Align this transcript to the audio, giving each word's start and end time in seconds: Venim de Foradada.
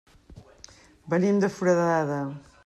Venim 1.13 1.43
de 1.45 1.51
Foradada. 1.59 2.19